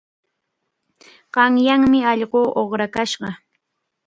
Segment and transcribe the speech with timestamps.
[1.33, 3.29] Qanyanmi allqu uqrakashqa.